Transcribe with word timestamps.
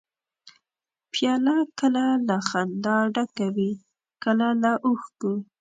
پیاله 1.11 1.57
کله 1.79 2.05
له 2.27 2.37
خندا 2.47 2.97
ډکه 3.15 3.47
وي، 3.55 3.71
کله 4.23 4.47
له 4.61 4.71
اوښکو. 4.85 5.33